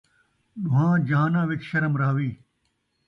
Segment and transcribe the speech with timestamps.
[0.71, 2.29] ݙون٘ہاں جہاناں وچ شرم رہوی